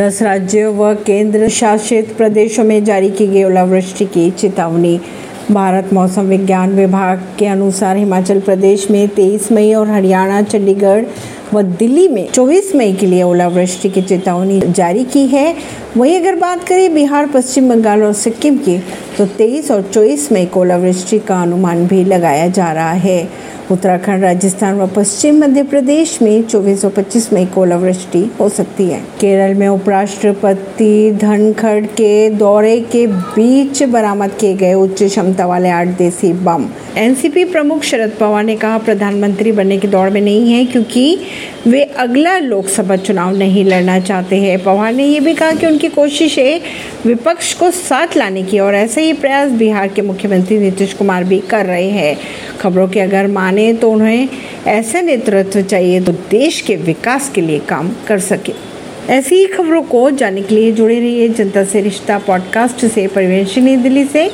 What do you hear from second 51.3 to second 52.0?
कर रहे